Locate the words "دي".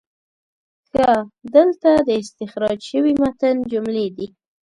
4.17-4.27